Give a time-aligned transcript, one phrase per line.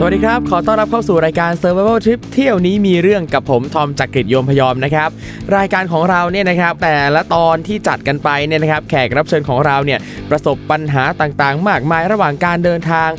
[0.00, 5.10] สวัสดีครับ ขอต้อนรับเข้าสู่รายการ Survival Trip เที่ยวนี้มีเรื่องกับผมทอมจากกรีฑโยมพยอมนะครับ
[5.56, 13.10] รายการของเราเนี่ยนะครับ แต่ละตอนที่จัดกันไปเนี่ยนะครับ แขกรับเชิญของเราเนี่ยประสบปัญหาต่างๆ มากมายระหว่างการเดินทาง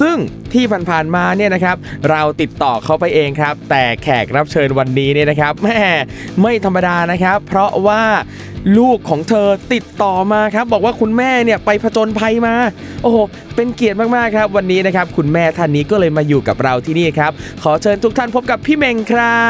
[0.00, 0.16] ซึ่ง
[0.52, 1.76] ที่ผ่านๆมาเนี่ยนะครับ
[2.10, 5.80] เราติดต่อเขาไปเองครับ แต่แขกรับเชิญวันนี้เนี่ยนะครับแม่
[6.42, 8.02] ไม่ธรรมดานะครับ เพราะว่า
[8.78, 12.54] ลูกของเธอติดต่อมาครับ บอกว่าคุณแม่เนี่ยไปผจญภัยมา
[13.02, 13.16] โอ้โห
[13.56, 17.32] เป็นเกียรติมากๆครับ วันนี้นะครับ คุณแม่ท่านนี้ก็เลยมาอยู่กับเราที่นี่ครับ
[17.62, 19.46] ขอเชิญทุกท่านพบกับพี่เมงครั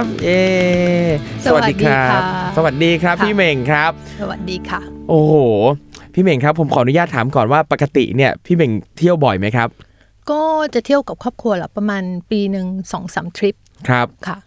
[0.00, 0.30] บเอ
[1.44, 2.00] สวัสดีค่ะ
[2.56, 5.34] สวัสดีครับค่ะพี่เมงครับ สวัสดีค่ะ โอ้โห
[6.14, 9.68] พี่เมงครับผมขออนุญาตถามก่อนว่าปกติเนี่ยพี่เมงเที่ยวบ่อยไหมครับ
[10.30, 10.42] ก็
[10.74, 13.54] จะเที่ยวกับครอบครัวละประมาณปีหนึ่งสองสามทริป
[13.88, 14.38] ครับค่ะ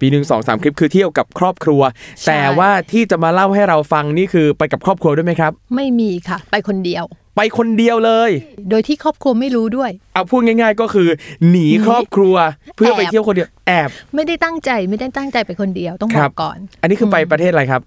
[0.00, 1.80] ปีหนึ่งสองสามคลิปคือเที่ยวกับครอบครัว
[2.22, 7.04] ใช่แต่ว่าที่จะมาเล่าให้เราฟังนี่คือไปกับครอบครัวด้วยไหมครับ ไม่มีค่ะ ไปคนเดียว
[7.36, 8.30] ไปคนเดียวเลย
[8.70, 11.08] โดยที่ครอบครัวไม่รู้ด้วย เอาพูดง่าย ๆ ก็คือ
[11.50, 12.36] หนีครอบครัว
[12.76, 17.82] เพื่อไปเที่ยวคนเดียวแอบ ไม่ได้ตั้งใจไม่ได้ตั้งใจไปคนเดียวต้องครับอบกก่อน อันนี้คือไปประเทศอะไรครับ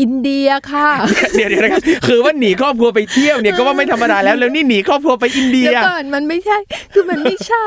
[0.00, 0.88] อินเดียค่ะ
[1.36, 6.58] เดี๋ยวเดี๋ยวนะครับคือว่าหนีครอบครัวไปเที่ยวเนี่ยก็ว่าไม่ธรรมดาแล้วแล้วนี่หนีครอบครัวไปอินเดีเดี๋ยยวก่อนมันไม่ใช่
[6.94, 7.66] คือมันไม่ใช่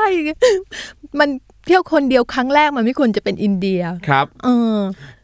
[1.20, 1.28] มัน
[1.66, 4.78] เที่ยวคนเดียวครั้งแรกมันไม่ควรจะเป็นอินเดียครับ เออ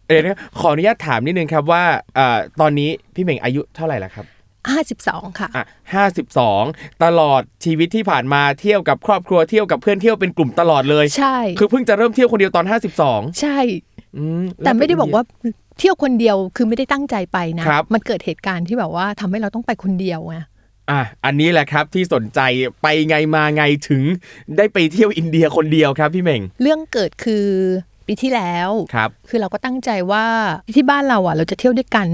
[0.07, 1.83] เดี๋ยวนะขออนุญาตถามนิดนึงครับว่า
[2.17, 4.27] เอ่อตอนนี้พี่เหม่งอายุเท่าไหร่แล้วครับ
[4.71, 5.65] ห้าสิบสองค่ะอะ
[5.95, 6.63] ห้าสิบสอง
[7.05, 12.67] ตลอดชีวิตที่ผ่านมาเที่ยวกับครอบครัวเที่ยวกับเพื่อนเที่ยวเป็นกลุ่มตลอดเลย ใช่ คือเพิ่งจะเริ่มเที่ยวคนเดียวตอน
[13.03, 13.59] 52 ใช่
[14.17, 15.23] อืมแต่ไม่ได้ล้วบอกว่า
[15.79, 20.37] เที่ยวคนเดียวคือไม่ได้ตั้งใจไปนะครับมันเกิดเหตุการณ์ที่แบบว่าทำให้เราต้องไปคนเดียวไง
[20.91, 22.41] อะอันนี้แหละครับที่สนใจ
[22.83, 24.03] ไปไงมาไงถึง
[24.57, 27.47] ได้ไปเที่ยวอินเดียคนเดียวครับพี่เหม่ง เรื่องเกิดคือ
[28.07, 30.27] ปีที่แล้วครับ คือเราก็ตั้งใจว่า
[30.77, 32.09] ที่บ้านเราอะ เราจะเที่ยวด้วยกัน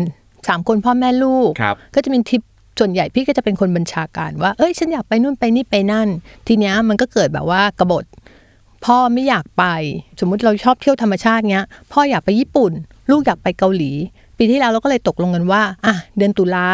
[0.49, 2.43] สามคนพ่อแม่ลูกครับก็จะเป็นทริป
[2.78, 6.09] ส่วนใหญ่พี่ก็จะเป็นคนบัญชาการว่า เอ้ย ฉันอยากไปนู่นไปนี่ไปนั่น
[6.49, 8.04] ทีเนี้ยมันก็เกิดแบบว่ากบฏ
[8.84, 9.65] พ่อไม่อยากไป
[10.21, 12.72] สมมุติเราชอบเที่ยวธรรมชาติเงี้ย พ่ออยากไปญี่ปุ่น
[13.10, 13.91] ลูกอยากไปเกาหลี
[14.39, 16.69] ปีที่แล้วเราก็เลยตกลงกันว่า อะ เดือนตุลา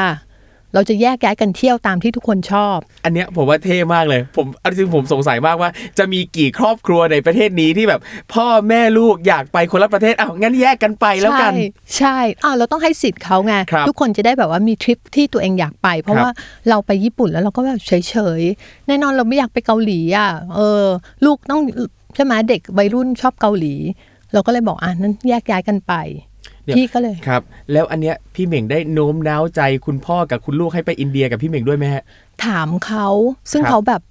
[0.74, 8.00] เราจะแยกย้ายกันเที่ยวตามที่ทุกคนชอบ อันเนี้ยผมว่าเท่มากเลย ผมอันจริงผมสงสัยมากว่า จะมีกี่ครอบครัวในประเทศนี้ที่แบบ
[8.34, 16.32] พ่อแม่ลูกอยากไปคนละประเทศอ้าวงั้นแยกกันไปแล้วกัน ใช่ใช่อ้าวเราต้องให้สิทธิ์เขาไงครับทุกคนจะได้แบบว่ามีทริปที่ตัวเองอยากไป เพราะครับว่า
[16.68, 20.84] เราไปญี่ปุ่นแล้วเราก็แบบเฉยๆแน่นอนเราไม่อยากไปเกาหลีอะเออ
[21.24, 21.60] ลูกต้อง
[22.14, 23.74] ใช่ไหมเด็กวัยรุ่นชอบเกาหลี
[24.32, 26.27] เราก็เลยบอกอะนั้นแยกย้ายกันไปเดี๋ยว
[26.76, 27.42] พี่ก็เลยครับ
[27.72, 32.02] แล้วอันเนี้ยพี่เหม่งได้โน้มน้าวใจคุณพ่อกับคุณลูกให้ไปอินเดียกับพี่เหม่งด้วยไหมฮะ
[32.46, 33.06] ถามเขา
[33.52, 34.02] ซึ่งครับเขาแบบ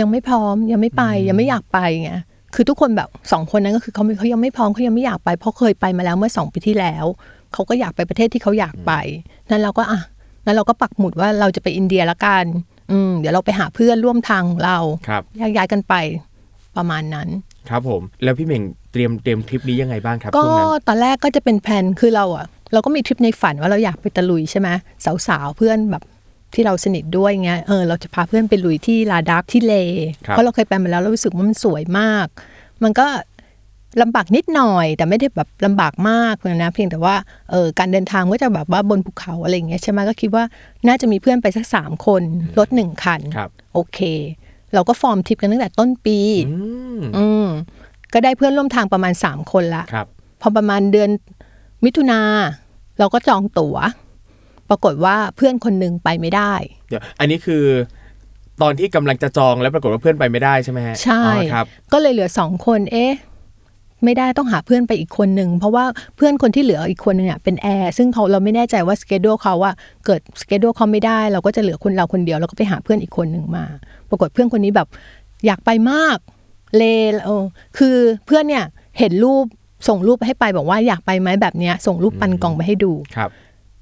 [0.00, 2.10] ยังไม่พร้อมยังไม่ไปยังไม่อยากไปไง
[2.54, 7.04] คือทุกคนแบบสองคนนั้นก็คือเขาไม่เขายังไม่พร้อมเขายังไม่อยากไปเพราะเคยไปมาแล้วเมื่อสองปีที่แล้ว
[7.52, 8.92] เขาก็อยากไปประเทศที่เขาอยากไป
[9.50, 10.00] นั้นเราก็อะ
[10.44, 12.44] นั้นเราก็ปักหมุดว่าเราจะไปอินเดียละกัน
[12.92, 14.78] อืมเดี๋ยวเราไปหาเพื่อนร่วมทางของเรา
[15.08, 15.94] ครับแยกย้ายกันไป
[16.78, 17.28] ประมาณนั้น
[17.70, 18.62] ครับผม แล้วพี่เหม่ง
[18.92, 24.68] เตรียมเตรียมทริปนี้ยังไงบ้างครับก็ช่วงนั้นตอนแรกก็จะเป็นแผนคือเราอะเราก็มีทริปในฝันว่าเราอยากไปตะลุยใช่ไหม
[25.28, 26.02] สาวๆเพื่อนแบบ
[26.54, 29.74] ที่เราสนิทด้วยเงี้ยเออเราจะพาเพื่อนไปลุยที่ลาดักที่เล
[30.26, 32.26] ครับเพราะเราเคยไปมาแล้วเรารู้สึกว่ามันสวยมาก
[32.82, 33.06] มันก็
[34.02, 37.14] ลำบากนิดหน่อย แต่ไม่ได้แบบลำบากมากนะ เพียงแต่ว่า
[37.50, 40.44] เออการเดินทางก็จะแบบว่าบนภูเขาอะไรอย่างเงี้ยใช่ไหมก็คิดว่า
[40.86, 42.22] น่าจะมีเพื่อนไปสักสามคน
[42.58, 44.00] รถหนึ่งคันครับโอเค
[44.74, 46.18] เราก็ฟอร์มทริปกันตั้งแต่ต้นปี
[46.48, 46.56] อื
[46.98, 47.46] มอืม
[48.12, 50.06] ก็ได้เพื่อนร่วมทางประมาณสามคนละครับ
[50.40, 51.10] พอประมาณเดือน
[51.84, 52.20] มิถุนา
[52.98, 53.76] เราก็จองตั๋ว
[54.68, 56.52] ปรากฏว่าเพื่อนคนหนึ่งไปไม่ได้
[56.88, 57.64] เดี๋ยว อันนี้คือ
[58.62, 63.12] ตอนที่กำลังจะจองแล้วปรากฏว่าเพื่อนไปไม่ได้ใช่ไหมฮะใช่อ๋อครับ ก็เลยเหลือสองคน เอ๊ะ
[64.04, 65.84] ไม่ได้ต้องหาเพื่อนไปอีกคนหนึ่งเพราะว่า
[66.16, 69.72] เพื่อนคนที่เหลืออีกคนหนึ่งเนี่ยเป็นแอร์ซึ่งเขาเราไม่แน่ใจว่าสเกดูเขาว่า
[70.06, 73.64] เกิดสเกดูเขาไม่ได้เราก็จะเหลือคนเราคนเดียวแล้วก็ไปหาเพื่อนอีกคนหนึ่งมา
[74.08, 74.88] ปรากฏเพื่อนคนนี้แบบ
[75.46, 76.18] อยากไปมาก
[76.76, 76.82] เล
[77.24, 77.44] เออ
[77.78, 77.96] คือ
[78.26, 78.64] เพื่อนเนี่ย
[78.98, 79.44] เห็นรูป
[79.88, 83.30] ส่งรูปให้ไปบอกว่าอยากไปไหมแบบเนี้ยส่งรูปปันกล่องไปให้ดูครับ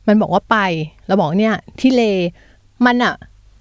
[0.06, 0.56] มันบอกว่าไป
[1.06, 2.02] เราบอกเนี่ยที่เล
[2.86, 3.14] มันอะ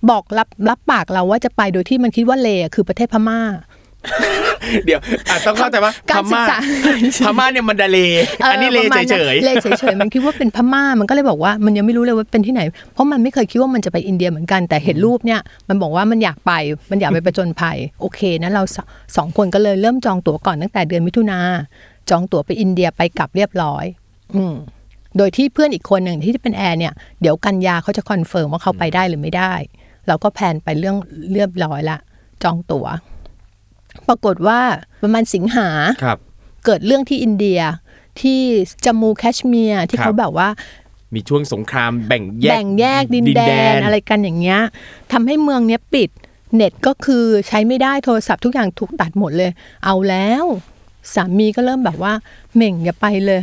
[0.09, 3.39] บอกรับรับปากเราว่าจะไปโดยที่มันคิดว่าเลอะคือประเทศพม่า
[4.85, 4.99] เดี๋ยว
[5.29, 6.57] อะต้องเข้าใจว่าพการศึกม่าษา
[7.25, 7.99] พม่าเนี่ยมันดาเล
[8.43, 12.61] อันนี้เลประมาณเฉยเลเฉยๆมันคิดว่าเป็นพม่ามันก็เลยบอกว่ามันยังไม่รู้เลยว่าเป็นที่ไหน
[12.93, 16.51] เพราะมันไม่เคยคิดว่ามันจะไปอินเดียเหมือนกันแต่เห็นรูปเนี่ยมันบอกว่ามันอยากไป
[16.91, 18.77] มันอยากไปประจนภัยโอเคนั้นเราส
[19.15, 21.39] สองคนก็เลยเริ่มจองตั๋วก่อนตั้งแต่เดือนมิถุนา
[22.09, 23.85] จองตั๋วไปอินเดียไปกลับเรียบร้อย
[24.35, 24.55] อืม
[25.17, 29.53] โดยที่เพื่อนอีกคนหนึ่งที่จะเป็นแอร์เนี่ยเดี๋ยวกันยาเขาจะ confirm ว่าเขาไปได้หรือไม่ได้
[30.07, 30.95] เราก็ plan ไปเรื่อง
[31.33, 31.97] เรียบร้อยละ
[32.43, 32.85] จองตั๋ว
[34.07, 34.59] ปรากฏว่า
[35.03, 35.69] ประมาณสิงหา
[36.03, 36.17] ครับ
[36.65, 37.59] เกิดเรื่องที่อินเดีย
[38.21, 38.39] ที่
[38.85, 40.47] จามูแคชเมียร์ที่ครับเขาแบบว่า
[41.13, 44.59] มีช่วงสงครามแบ่งแยกแบ่งแยกดินแดนอะไรกันอย่างเงี้ย
[45.11, 46.09] ทำให้เมืองเนี้ยปิด
[46.55, 49.51] เน็ตก็คือใช้ไม่ได้โทรศัพท์ทุกอย่างถูกตัดหมดเลย
[49.85, 50.45] เอาแล้ว
[51.13, 52.13] สามีก็เริ่มแบบว่า
[52.55, 53.41] เหม่งอย่าไปเลย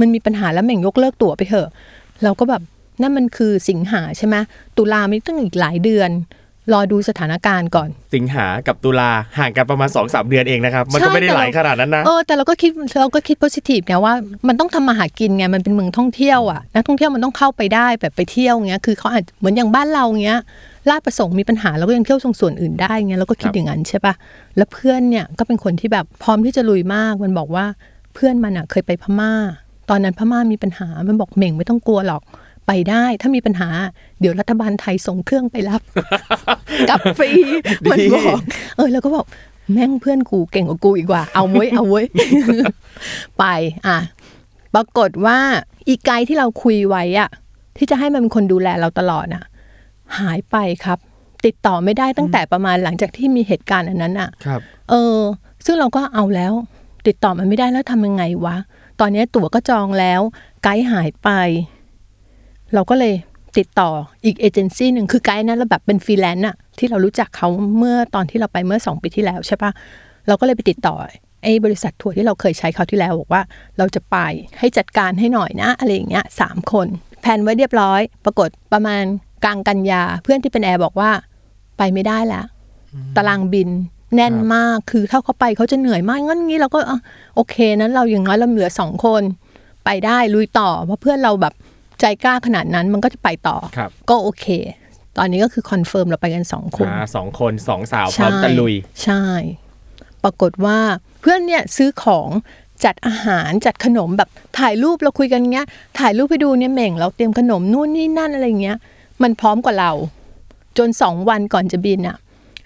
[0.00, 1.68] มันมีปัญหาแล้วเหม่งยกเลิกตั๋วไปเถอะ
[2.22, 2.62] เราก็แบบ
[3.00, 4.36] นั่นมันคือสิงหาใช่ไหม
[4.76, 6.10] ตุลาไม่ต้องอีกหลายเดือน
[6.72, 12.70] รอดูสถานการณ์ก่อน สิงหากับตุลาห่างกันประมาณ2อสเดือนเองนะครับ มันก็ใช่ไม่ได้แต่ไหลเราขนาดนั้นนะ เออแต่เราก็คิด
[13.00, 14.14] เราก็คิดโพสิทีฟไงว่า
[14.48, 20.40] มันต้องทำมาหากินไงมันเป็นเมืองท่องเที่ยวอะนักท่องเที่ยวมันต้องเข้าไปได้แบบไปเที่ยวเงี้ยคือเขาอาจเหมือนอย่างบ้านเราเงี้ย
[20.90, 24.14] ลาดประสงค์มีปัญหาเราก็ยังเที่ยวตรงส่วนอื่นได้เงี้ยเราก็คิดครับอย่างนั้นใช่ปะ
[24.56, 27.64] แล้วเพื่อนเนี่ยก็เป็นคนที่แบบพร้อมที่จะลุยมากมันบอกว่า
[28.14, 29.32] เพื่อนมันอะเคยไปพม่า
[29.90, 32.22] ตอนนั้นพม่ามีปัญหามันบอกเหม่งไม่ต้องกลัวหรอก
[32.66, 33.68] ไปได้ถ้ามีปัญหา
[34.20, 35.82] เดี๋ยวรัฐบาลไทยส่งเครื่องไปรับ
[36.88, 37.30] กลับฟรี
[37.90, 38.40] มันบอก
[38.76, 39.26] เออแล้วก็บอก
[39.72, 42.06] แม่งเพื่อนกูเก่งกว่ากูอีกว่า เอาเว้ยเอาเว้ย
[43.38, 43.44] ไป
[43.86, 43.98] อะ
[44.74, 45.38] ปรากฏว่า
[45.88, 47.28] อีไกด์ที่เราคุยไว้อะ
[47.76, 49.44] ที่จะให้มันเป็นคนดูแลเราตลอดน่ะ
[50.18, 50.98] หายไปครับ
[51.46, 54.60] ติดต่อไม่ได้ตั้งแต่ประมาณหลังจากที่มีเหตุการณ์อันนั้นอะครับ
[54.90, 55.18] เออ
[55.66, 56.52] ซึ่งเราก็เอาแล้ว
[57.06, 58.56] ติดต่อมันไม่ได้แล้วทำยังไงวะ
[59.00, 60.20] ตอนนี้ตั๋วก็จองแล้ว
[60.62, 61.30] ไกด์หายไป
[62.74, 63.14] เราก็เลย
[63.58, 63.90] ติดต่อ
[64.24, 67.48] อีกเอเจนซี่หนึ่งคือไกด์นั้นเราแบบเป็นฟรีแลนซ์อะที่เรารู้จักเขา
[67.78, 69.70] เมื่อตอนที่เราไปเมื่อสองปีที่แล้วใช่ปะ
[70.28, 70.94] เราก็เลยไปติดต่อ
[71.42, 73.42] ไอ้บริษัททัวร์ที่เราเคยใช้คราวที่แล้วบอกว่า
[73.78, 74.16] เราจะไป
[74.58, 76.86] ให้จัดการให้หน่อยนะอะไรอย่างเงี้ยสามคน
[77.20, 79.04] แผนไว้เรียบร้อย ปรากฏประมาณ
[79.44, 81.10] กลางกันยา เพื่อนที่เป็นแอร์บอกว่า
[81.78, 82.44] ไปไม่ได้แล้ว
[83.16, 83.68] ตารางบิน
[84.14, 87.00] แน่นมากคือถ้าเขาไปเขาจะเหนื่อยมากงั้นงี้เราก็อะ
[87.34, 89.22] โอเคนั้นเราอย่างน้อยเราเหลือสองคน
[89.84, 91.54] ไปได้ลุยต่อเพราะเพื่อนเราแบบ
[92.02, 94.46] ใจกล้าขนาดนั้นมันก็จะไปต่อ ครับ ก็โอเค
[95.18, 99.22] ตอนนี้ก็คือ confirm เราไปกันสองคนอ่าสองคนสองสาวพร้อมตะลุย ใช่
[100.22, 100.78] ปรากฏว่า
[101.20, 102.28] เพื่อนเนี่ยซื้อของ
[102.84, 104.28] จัดอาหารจัดขนมแบบ
[104.58, 105.66] ถ่ายรูปเราคุยกันเงี้ย
[105.98, 108.78] ถ่ายรูปไปดูเนี่ยเหม่งเราเตรียมขนมนู่นนี่นั่นอะไรเงี้ย
[109.22, 109.92] มันพร้อมกว่าเรา
[110.78, 112.16] จนสองวันก่อนจะบินอะ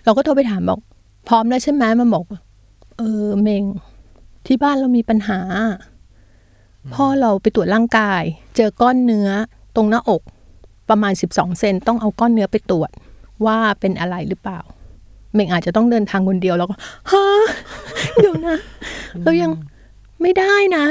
[0.05, 0.81] เราก็โทรไปถามบอก
[1.29, 2.25] พร้อมแล้วใช่ไหมมันบอก
[2.99, 3.65] เออเมง
[4.47, 5.39] ที่บ้านเรามีปัญหา
[6.95, 8.23] พ่อเราไปตรวจร่างกาย
[8.57, 9.29] เจอก้อนเนื้อ
[9.77, 10.23] ตรงหน้าอก
[10.89, 12.91] ประมาณ 12 เซนต้องเอาก้อนเนื้อไปตรวจ
[13.47, 14.61] ว่าเป็นอะไรหรือเปล่า
[15.35, 16.77] เมงอาจจะต้องเดินทางคนเดียวแล้วก็
[17.11, 17.25] ฮะ
[18.17, 18.57] เดี๋ยวนะ
[19.25, 19.51] เรายัง
[20.23, 20.85] ไม่ได้นะ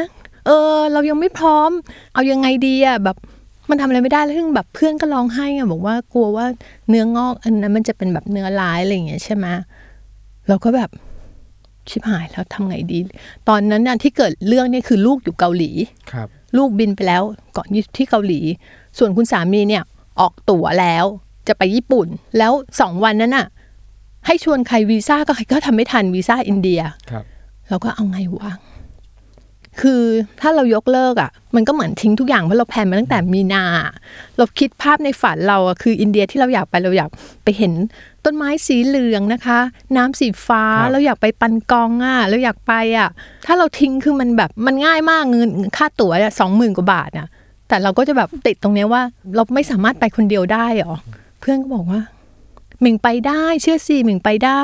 [0.46, 1.70] เออ เรายังไม่พร้อม
[2.14, 3.18] เอายังไงดีอะแบบ
[3.70, 6.46] มันทำอะไรไม่ได้แล้วซึ่งแบบเพื่อนก็ร้องไห้ไงบอกว่ากลัวว่า
[6.90, 9.46] เนื้องอกอันนั้นมันจะเป็นแบบเนื้อร้ายอะไรอย่างเงี้ยใช่ไหม
[10.48, 10.90] เราก็แบบ
[11.90, 13.00] ชิบหายแล้วทำไงดี
[13.50, 15.72] ตอนนั้นน่ะที่เกิดเรื่องเนี่ยคือลูกอยู่เกาหลี
[16.12, 16.28] ครับ
[16.58, 17.24] ลูกบินไปแล้ว
[17.58, 17.68] ก่อน
[17.98, 18.40] ที่เกาหลี
[18.98, 19.84] ส่วนคุณสามีเนี่ย
[20.20, 21.06] ออกตั๋วแล้ว
[21.48, 23.48] จะไปญี่ปุ่น แล้วสองวันนั้นน่ะ
[24.26, 27.24] ให้ชวนใครวีซ่าก็ใครก็ทำไม่ทันวีซ่าอินเดียครับ
[27.70, 28.52] เราก็เอาไงวะ
[29.82, 30.02] คือ
[30.42, 33.64] ถ้าเรายกเลิกอะ มันก็เหมือนทิ้งทุกอย่างเพราะเราแพลนมาตั้งแต่มีนา
[34.38, 37.10] เราคิดภาพในฝันเราอะคืออินเดียที่เราอยากไปเราอยาก
[37.44, 37.74] ไปเห็น
[38.26, 39.60] ต้นไม้สีเหลืองนะคะ
[39.98, 43.10] น้ำสีฟ้าครับเราอยากไปปันกองอะเราอยากไปอะ
[43.48, 47.28] ถ้าเราทิ้งคือมันแบบมันง่ายมากเงินค่าตั๋วสองหมื่นกว่าบาทอะ
[47.68, 49.02] แต่เราก็จะแบบติดตรงเนี้ยว่า
[49.36, 50.96] เราไม่สามารถไปคนเดียวได้หรอ
[51.40, 52.02] เพื่อนก็บอกว่า
[52.82, 54.52] หมิงไปได้ เชื่อสิหมิงไปได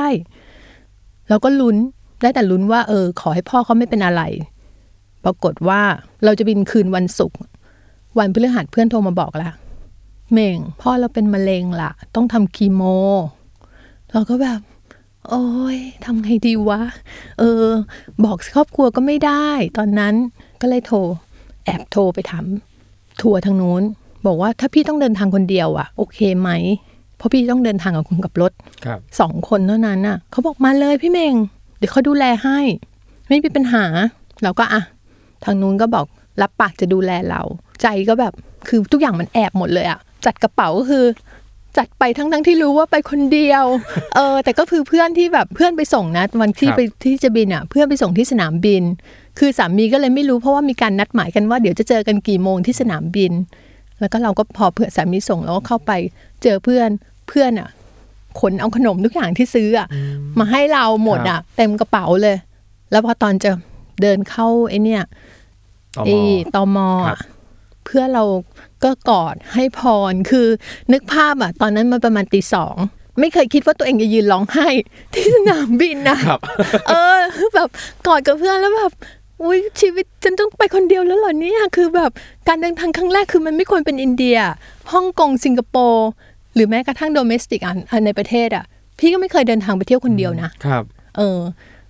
[1.28, 1.76] เราก็ลุ้น
[2.22, 4.22] ได้แต่ลุ้นว่า เออ ขอให้พ่อเขาไม่เป็นอะไร
[5.24, 5.80] ปรากฏว่า
[6.24, 7.38] เราจะบินคืนวันศุกร์
[8.18, 9.50] วันพฤหัสเพื่อนโทรมาบอกละ
[10.32, 12.82] เม่งพ่อเราเป็นมะเร็งล่ะต้องทำคีโม
[14.12, 14.60] เราก็แบบ
[15.28, 16.80] โอ้ยทำไงดีวะ
[17.38, 17.66] เออ
[18.24, 19.46] บอกครอบครัวก็ไม่ได้
[19.78, 20.14] ตอนนั้น
[20.60, 20.98] ก็เลยโทร
[21.64, 22.44] แอบโทรไปถาม
[23.20, 23.82] ทัวร์ทางนู้น
[24.26, 26.50] บอกว่าถ้าพี่ต้องเดินทางคนเดียวอะโอเคไหม
[27.16, 28.52] เพราะพี่ต้องเดินทางกับคุณกับรถ
[28.84, 31.34] ครับสองคนเท่านั้นน่ะเขาบอกมาเลยพี่เมง
[31.78, 32.58] เดี๋ยวเขาดูแลให้
[33.28, 33.84] ไม่มีปัญหา
[34.42, 34.82] เราก็อะ
[35.44, 36.06] ทางนู้นก็บอก
[36.42, 37.42] รับปากจะดูแลเรา
[37.82, 38.32] ใจก็แบบ
[38.68, 41.04] คือทุกอย่างมันแอบหมดเลยอะจัดกระเป๋าก็คือ
[41.78, 43.64] จัดไปทั้งทั้งๆที่รู้ว่าไปคนเดียว
[44.14, 48.82] เออ แต่ก็คือเพื่อนที่แบบเพื่อนไปส่งนะวันที่ครับไปที่จะบินอะเพื่อนไปส่งที่สนามบิน
[49.38, 53.32] คือสามีก็เลยไม่รู้เพราะว่ามีการนัดหมายกันว่าเดี๋ยวจะเจอกันกี่โมงที่สนามบิน
[54.00, 55.92] แล้วก็เราก็พอเพื่อนสามีส่งแล้วก็เข้าไป
[56.42, 56.88] เจอเพื่อน
[57.28, 57.68] เพื่อนอะ
[58.40, 59.86] ขนเอาขนมทุกอย่างที่ซื้ออะ
[60.38, 62.36] มาให้เราหมดอะเต็มกระเป๋าเลย
[62.90, 63.50] แล้วพอตอนจะ
[64.00, 65.02] เดินเข้าไอเนี่ย
[65.96, 66.18] ต่อไอ้ม
[66.54, 67.18] ตอมอครัอะบ
[67.84, 68.24] เพื่อนเรา
[68.84, 69.80] ก็กอดให้พ
[70.10, 70.46] รคือ
[70.92, 72.74] นึกภาพอะตอนนั้นมันประมาณตีสอง
[73.20, 74.68] ไม่เคยคิดว่าตัวเองจะยืนร้องไห้
[75.14, 76.40] ที่สนามบินนะครับ
[76.88, 77.18] เออ
[77.54, 77.68] แบบ
[78.06, 78.92] กอดกับเพื่อนแล้วแบบ
[79.42, 82.10] อุ้ยชีวิตฉันต้องไปคนเดียวแล้วเหรอเนี่ยคือแบบ
[82.48, 84.38] การเดินทางครั้งแรกคือมันไม่ควรเป็นอินเดีย
[84.92, 86.08] ฮ่องกงสิงคโปร์
[86.54, 88.64] หรือแม้กระทั่งโดเมสติกอะอะในประเทศอะ
[88.98, 90.84] พี่ก็ไม่เคยเดินทางไปเที่ยวคนเดียวนะครับ
[91.16, 91.38] เออ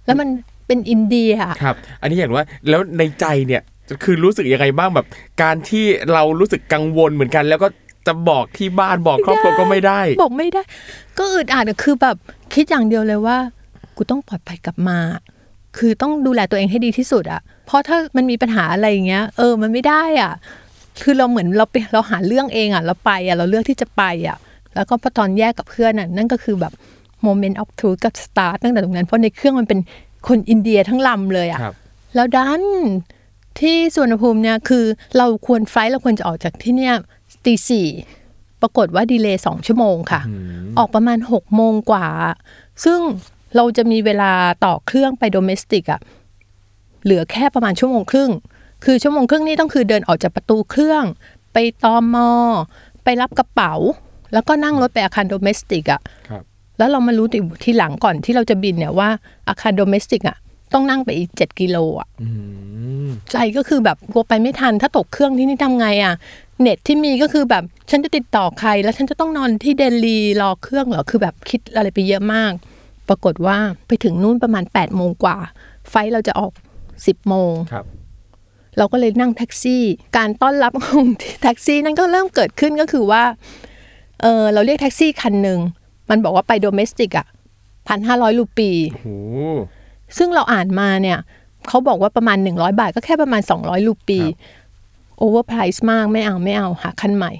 [0.06, 0.28] แล้วมัน
[0.66, 3.62] เป็นอินเดียอะครับ อันนี้เห็นว่าแล้วในใจเนี่ย
[4.04, 5.06] คือรู้สึกยังไงบ้างแบบ
[5.42, 7.68] การที่เรารู้สึกกังวลเหมือนกัน แล้วก็
[8.06, 10.62] จะบอกที่บ้านบอกครอบครัวก็ไม่ได้ บอกไม่ได้
[11.18, 12.16] ก็อึดอัดอะคือแบบ
[12.54, 13.36] คิดอย่างเดียวเลยว่า
[13.96, 14.98] กูต้องปลอดภัยกลับมา
[15.78, 20.32] คือต้องดูแลตัวเองให้ดีที่สุดอะเพราะถ้ามันมีปัญหาอะไรอย่างเงี้ย เออมันไม่ได้อะ
[21.02, 24.36] คือเราเหมือนเราไปเราหาเรื่องเองอะ เราไปอะเราเลือกที่จะไปอะ
[24.74, 26.72] แล้วก็พอตอนแยกกับเพื่อนอะนั่นก็คือแบบ
[27.22, 29.80] moment of truth กับสตาร์ตตั้งแต่ตรงนั้นเพราะในเครื่องมันเป็น
[30.28, 31.74] คนอินเดียทั้งลำเลยอะครับ
[32.14, 32.62] แล้วดัน
[33.60, 34.84] ที่สุวรรณภูมิเนี่ยคือ
[35.16, 36.94] เราควร flight เราควรจะออกจากที่เนี่ย
[37.44, 37.88] ตีสี่
[38.60, 40.20] ปรากฏว่า delay สองชั่วโมงค่ะ
[40.78, 42.06] ออกประมาณหกโมงกว่า
[42.84, 43.00] ซึ่ง
[43.56, 44.32] เราจะมีเวลา
[44.64, 46.00] ต่อเครื่องไป domestic อะ
[47.04, 48.30] เหลือแค่ประมาณชั่วโมงครึ่ง
[48.84, 51.04] คือชั่วโมงครึ่งนี่ต้องคือเดินออกจากประตูเครื่อง
[51.52, 52.30] ไปตอมอ
[53.04, 53.74] ไปรับกระเป๋า
[54.32, 56.00] แล้วก็นั่งรถไปอาคารโดเมสติกอะ
[56.30, 56.42] ครับ
[56.78, 57.26] แล้วเรามารู้
[57.64, 59.08] ทีหลังก่อนที่เราจะบินเนี่ยว่า
[59.48, 60.36] อาคารโดเมสติกอะ
[60.72, 62.28] ต้องนั่งไปอีกเจ็ดกิโลอะอื
[63.06, 66.14] มใจก็คือแบบกลัวไปไม่ทัน ถ้าตกเครื่องที่นี่ทำไงอะ่ะ
[66.60, 72.52] เน็ตที่มีก็คือแบบฉันจะติดต่อใคร แล้วฉันจะต้องนอนที่เดลีรอเครื่องเหรอคือแบบคิดอะไรไปเยอะมาก
[73.08, 75.36] ปรากฏว่าไปถึงนู่นประมาณ8ปดโมงกว่า
[75.90, 76.52] ไฟล์เราจะออก
[76.88, 77.84] 10โมงครับ
[78.78, 79.82] เราก็เลยนั่งแท็กซี่
[80.16, 81.06] การต้อนรับของ
[81.42, 83.22] แท็กซี่นั่นก็เริ่มเกิดขึ้นก็คือว่า
[84.22, 85.58] เออเราเรียกแท็กซี่คันหนึ่ง
[86.12, 87.26] มันบอกว่าไป domestic อะ
[87.88, 89.08] พันห้าร้อยรูปีโอ้โห
[90.18, 91.18] ซึ่งเราอ่านมาเนี่ย
[91.68, 94.36] เขาบอกว่าประมาณ100บาท ก็แค่ประมาณ200รูปีครับ
[95.18, 97.32] overprice มากไม่เอาไม่เอาหาคันใหม่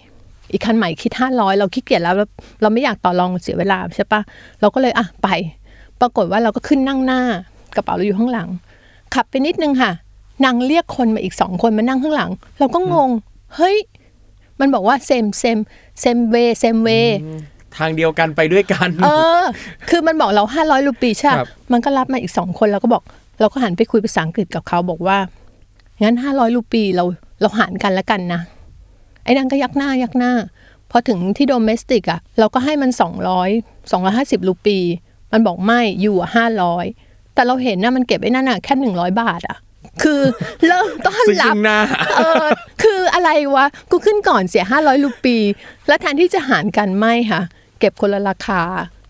[0.53, 2.27] อีกคันใหม่คิด500เราขี้เกียจแล้วเรา
[2.63, 4.21] เราไม่อยากต่อรองเสียเวลาใช่ปะ
[4.61, 5.29] เราก็เลยอะไป
[6.01, 7.21] ปรากฏว่าเราก็ขึ้นนั่งหน้า
[7.77, 8.49] กระเป๋าเราอยู่ข้างหลัง
[9.15, 9.91] ขับไปนิดนึงค่ะ
[10.45, 13.11] นางเรียกคนมาอีกสองคนมานั่งข้างหลัง เราก็งง
[13.57, 13.77] เฮ้ย
[14.61, 15.59] มันบอกว่า same same
[16.01, 16.91] same way same way
[17.79, 19.09] ทางเดียวกันไปด้วยกัน เอ
[19.41, 19.43] อ
[19.91, 23.03] คือมันบอกเราห้าร้อยรูปีใช่ปะครับมันก็รับมาอีกสองคนเราก็บอก
[23.41, 25.19] เราก็หันไปคุยภาษาอังกฤษกับเขาบอกว่า
[26.03, 27.05] งั้นห้าร้อยรูปีเรา
[27.41, 28.41] เราหารกันแล้วกันนะ
[29.25, 30.33] ไอ้นั่นก็พยักหน้าพยักหน้า
[30.91, 33.51] พอถึงที่โดเมสติกอะเราก็ให้มันสองร้อย
[33.91, 34.79] สองร้อยห้าสิบรูปี
[35.33, 36.85] มันบอกไม่อยู่อะห้าร้อย
[37.35, 39.57] แต่เราเห็นนะมันเก็บไอ้นั่นอะแค่หนึ่งร้อยบาทอะ
[40.03, 40.21] คือ
[40.67, 41.79] เริ่มต้อนซึ่งรับซึ่งหน้า
[42.17, 42.45] เออ
[42.83, 45.37] คืออะไรวะ กูขึ้นก่อนเสียห้าร้อยรูปี
[45.87, 47.43] แล้วแทนที่จะหารกันไม่ค่ะ
[47.83, 48.63] เก็บคนละราคา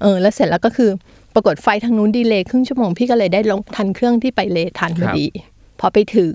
[0.02, 0.90] เออแล้วเสร็จแล้วก็คือ
[1.34, 5.26] ปรากฏไฟทางนู้นดีเลย์ครึ่งชั่วโมงพี่ก็เลยได้ลงทันเครื่องที่ไปเลทันพอดี
[5.80, 6.34] พอไปถึง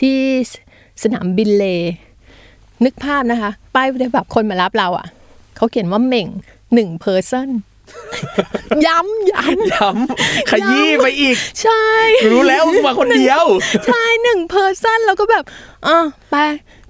[0.00, 0.18] ที่
[1.02, 1.64] สนามบินเล
[2.84, 5.06] นึกภาพนะคะ ป้ายแบบคนมารับเราอะ
[5.56, 6.28] เขาเขียนว่าเหม่ง
[6.74, 7.48] หนึ่ง person
[8.86, 11.84] ย้ำย้ำย้ำขยี้ไปอีก ใช่
[12.32, 13.44] รู้แล้วมึงมาคนเดียว
[13.86, 15.44] ใช่หนึ่ง person แล้วก็แบบ
[15.86, 15.98] อะ
[16.30, 16.36] ไป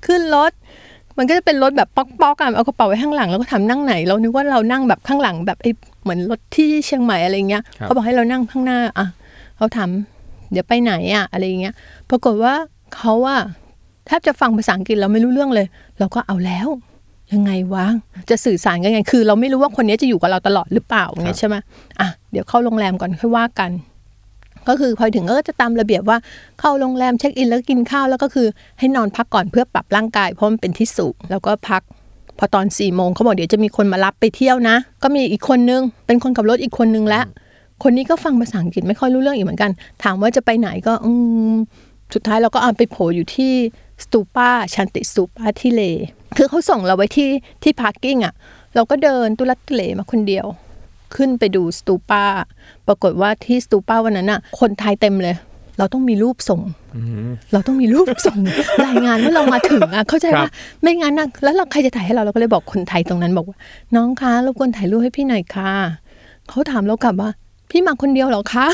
[0.06, 0.52] ขึ้นรถ
[1.18, 5.70] มันก็จะเป็นรถแบบป๊อกๆอะเอากระเป๋าไว้ข้างหลังแล้วก็ถามนั่งไหนเรานึกว่าเรานั่งแบบข้างหลังแบบไอ้
[6.02, 9.06] เหมือนรถที่เชียงใหม่อะไรเงี้ยครับเขาบอกให้เรานั่งข้างหน้าอะ
[9.56, 9.90] เขาถาม
[10.52, 11.74] เดี๋ยวไปไหนอะอะไรเงี้ย
[12.10, 12.54] ปรากฏว่า
[12.94, 13.36] เขาว่า
[14.06, 15.66] แทบจะฟังภาษาอังกฤษเราไม่รู้เรื่องเลย
[15.98, 16.68] เราก็เอาแล้ว
[17.32, 17.86] ยังไงวะ
[18.30, 21.56] จะสื่อสารกันยังไงคือ เราไม่รู้ว่าคนนี้จะอยู่กับเราตลอดหรือเปล่าอย่างเงี้ยใช่ไหม
[22.00, 23.70] อะเดี๋ยวเข้าโรงแรมก่อนค่อยว่ากัน
[24.68, 26.18] ก็คือพอถึงก็จะตามระเบียบว่า
[26.60, 28.46] เข้าโรงแรมเช็คอินแล้วกินข้าวแล้วก็คือ
[28.78, 31.82] ให้นอนพักก่อนเพื่อปรับร่างกายเพราะมันเป็นที่สูงแล้วก็พัก
[32.38, 37.24] พอตอน4ี่โมงเขาบอกเดี๋ยวจะมีคนมารับไปเที่ยวนะ ก็มีอีกคนนึง เป็นคนขับรถอีกคนนึงแล้ว
[37.82, 39.70] คนนี้ก็ฟังภาษาอังกฤษไม่ค่อยรู้เรื่องอีกเหมือนกัน
[40.02, 41.10] ถามว่าจะไปไหนก็อื
[42.14, 43.52] สุดท้ายเราก็เอาไปโผล่อยู่ที่
[44.04, 45.82] stupa Shanti Stupa ที่เล
[46.36, 47.30] คือเขาส่งเราไว้ที่
[47.62, 48.34] ที่ parking อะ
[48.74, 50.46] เราก็เดินทุลักทุเลมาคนเดียว
[51.16, 52.24] ขึ้นไปดู stupa
[52.86, 55.36] ปรากฏว่าที่ stupa วันนั้นอะคนไทยเต็มเลย
[55.78, 56.60] เราต้องมีรูปส่ง
[57.52, 58.38] เราต้องมีรูปส่ง
[58.86, 60.52] รายงานว่าเรามาถึงอะเข้าใจว่า ครับ
[60.82, 63.56] ไม่งั้นนะแล้วเราใครจะถ่ายให้เราเราก็เลยบอกคนไทยตรงนั้นบอกว่า
[63.96, 65.72] น้องคะรบกวนถ่ายรูปให้พี่หน่อยค่ะ
[66.48, 67.30] เขาถามเรากลับว่า
[67.70, 68.66] พี่มาคนเดียวเหรอคะ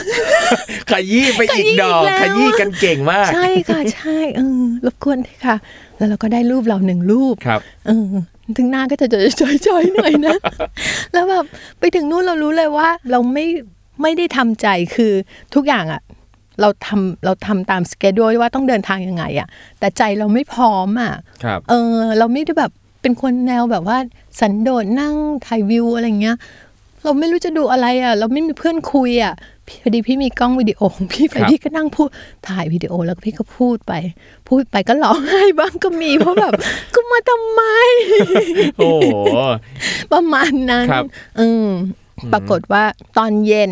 [0.90, 5.57] ขยี้ไปอีกดอกขขยี้ยี้อีกแล้วกันเก่งมาก ใช่ค่ะ ใช่เออรบกวนด้วยค่ะ
[5.97, 8.14] แล้วเราก็ได้รูปเราหนึ่งรูปครับเออ
[8.57, 9.07] ถึงหน้าก็จะ
[9.67, 10.37] จอยๆหน่อยนะ
[11.12, 11.45] แล้วแบบ
[11.79, 13.47] ไปถึงนู่นเรารู้เลยว่า เราไม่
[14.03, 15.12] ไม่ได้ทำใจคือ
[15.55, 16.03] ทุกอย่างอะ
[16.61, 19.49] เราทำเราทำตามสเกจด้วยว่าต้องเดินทางยังไงอะ
[19.79, 22.73] แต่ใจเราไม่พร้อมอะครับเออ เราไม่ได้แบบ
[23.03, 23.99] เป็นคนแนวแบบว่า
[24.41, 25.15] สันโดษนั่ง
[25.47, 26.37] ถ่ายวิวอะไรเงี้ย
[27.07, 29.35] เราไม่รู้จะดูอะไรอะเราไม่มีเพื่อนคุยอะ
[29.67, 32.09] พี่พอดีพี่มีกล้องวิดีโอของพี่ไปครับพี่ก็นั่งพูด
[32.49, 33.93] ถ่ายวิดีโอแล้วก็พี่ก็พูดไป
[34.49, 36.53] พูดไปก็ร้องไห้บ้างก็มีเพราะแบบ
[36.95, 37.63] ก็มาทำไม
[38.79, 39.07] โอ้โห
[40.13, 41.05] ประมาณนั้นครับ
[41.41, 41.69] อืม
[42.33, 42.85] ปรากฏว่า
[43.19, 43.71] ตอนเย็น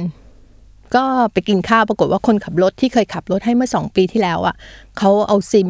[0.96, 4.54] ก็ไปกินข้าวปรากฏว่าคนขับรถที่เคยขับรถให้เมื่อสองปีที่แล้วอะ
[4.98, 5.68] เขาเอาซิม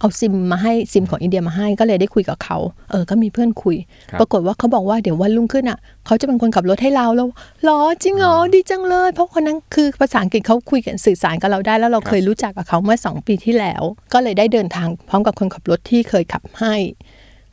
[0.00, 2.58] เอาซิมมาให้ซิมของอินเดียมาให้ก็เลยได้คุยกับเขา
[2.90, 3.76] เออ ก็มีเพื่อนคุย
[4.10, 7.28] ครับปรากฏว่าเขาบอกว่าเดี๋ยววันรุ่งขึ้นอะเขาจะเป็นคนขับรถให้เราแล้ว
[7.64, 16.74] หรอจริงเหรอดีจังเลย เพราะคนนั้นคือภาษาอังกฤษเขาคุยกันสื่อสารกับเราได้ แล้วเราเคยรู้จักกับเขาเมื่อสองปีที่แล้ว ก็เลยได้เดินทางพร้อมกับคนขับรถที่เคยขับให้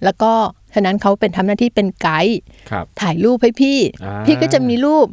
[0.04, 0.32] แล้วก็
[0.74, 2.40] ฉะนั้นเขาเป็นทำหน้าที่เป็นไกด์
[2.72, 5.08] ครับถ่ายรูปให้พี่อ่าพี่ก็จะมีรูป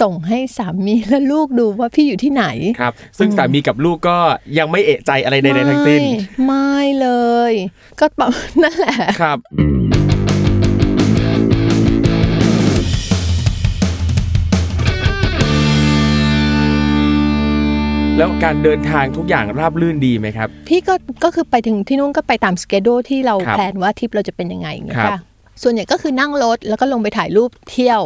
[0.00, 2.44] ส่งให้สามีและลูกดูว่าพี่อยู่ที่ไหน
[2.80, 4.18] ครับ ซึ่งสามีกับลูกก็
[4.58, 6.12] ยังไม่เอะใจอะไรใดๆทั้งสิ้นไม่
[6.46, 7.08] ไม่เล
[7.50, 7.52] ย
[8.00, 8.30] ก็แบบ
[8.62, 9.38] นั่นแหละครับ
[18.18, 25.18] แล้วการเดินทางทุกอย่างราบรื่นดีไหมครับ พี่ก็ก็คือไปถึงที่นู่นก็ไปตามสเกดูที่เราครับแพลนว่าทริปเราจะเป็นยังไงอย่างเงี้ยครับค่ะ
[25.62, 28.00] ส่วนใหญ่ก็คือนั่งรถแล้วก็ลงไปถ่ายรูปเที่ยว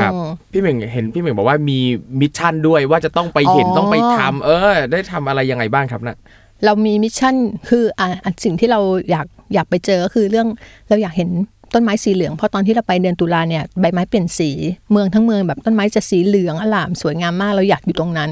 [0.00, 1.78] ครับอืมพี่เหม่งเห็นพี่เหม่งบอกว่ามี
[2.20, 6.16] mission ด้วยว่าจะต้องไปเห็นอ๋อต้องไปทำเออ ได้ทำอะไรยังไงบ้างครับน่ะ
[6.64, 7.34] เรามี mission
[7.68, 10.48] คืออะอะสิ่งที่เราอยากอยากไปเจอก็คือเรื่อง
[10.88, 11.30] เราอยากเห็น
[11.74, 14.50] ต้นไม้สีเหลืองเพราะตอนที่เราไปเดือนตุลาเนี่ยใบไม้เปลี่ยนสี
[14.90, 18.30] เมืองทั้งเมืองแบบต้นไม้จะสีเหลืองอร่ามสวยงามมากเราอยากอยู่ตรงนั้น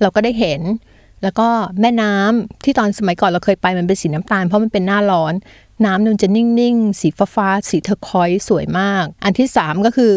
[0.00, 0.60] เราก็ได้เห็น
[1.22, 1.48] แล้วก็
[1.80, 5.34] แม่น้ำที่ตอนสมัยก่อนเราเคยไปมันเป็นสีน้ำตาลเพราะมันเป็นหน้าร้อน
[5.84, 10.12] น้ำมันจะนิ่งๆ สีฟ้าๆสี turquoise สวยมาก อันที่สามก็คือ